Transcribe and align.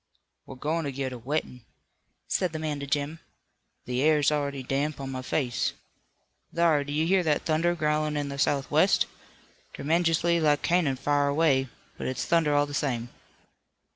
"We're 0.47 0.55
going 0.55 0.85
to 0.85 0.91
get 0.91 1.13
a 1.13 1.17
wettin'," 1.19 1.61
said 2.27 2.53
the 2.53 2.57
man 2.57 2.79
to 2.79 2.87
Jim. 2.87 3.19
"The 3.85 4.01
air's 4.01 4.31
already 4.31 4.63
damp 4.63 4.99
on 4.99 5.11
my 5.11 5.21
face. 5.21 5.73
Thar, 6.55 6.83
do 6.83 6.91
you 6.91 7.05
hear 7.05 7.21
that 7.21 7.43
thunder 7.43 7.75
growlin' 7.75 8.17
in 8.17 8.29
the 8.29 8.39
southwest? 8.39 9.05
Tremenjously 9.75 10.41
like 10.41 10.63
cannon 10.63 10.95
far 10.95 11.27
away, 11.27 11.69
but 11.99 12.07
it's 12.07 12.25
thunder 12.25 12.55
all 12.55 12.65
the 12.65 12.73
same." 12.73 13.09